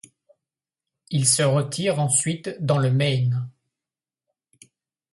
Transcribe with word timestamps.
Il 1.11 1.27
se 1.27 1.43
retire 1.43 1.99
ensuite 1.99 2.55
dans 2.59 2.79
le 2.79 2.89
Maine. 2.91 3.47